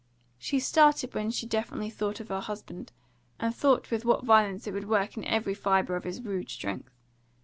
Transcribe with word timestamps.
She 0.39 0.59
started 0.59 1.13
when 1.13 1.29
she 1.29 1.45
definitely 1.45 1.91
thought 1.91 2.19
of 2.19 2.29
her 2.29 2.39
husband, 2.39 2.91
and 3.39 3.53
thought 3.55 3.91
with 3.91 4.03
what 4.03 4.25
violence 4.25 4.65
it 4.65 4.73
would 4.73 4.89
work 4.89 5.15
in 5.15 5.23
every 5.25 5.53
fibre 5.53 5.95
of 5.95 6.05
his 6.05 6.23
rude 6.23 6.49
strength. 6.49 6.95